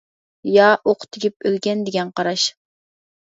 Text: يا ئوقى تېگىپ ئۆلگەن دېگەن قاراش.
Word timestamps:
يا 0.51 0.69
ئوقى 0.85 1.09
تېگىپ 1.17 1.45
ئۆلگەن 1.49 1.85
دېگەن 1.89 2.09
قاراش. 2.21 2.47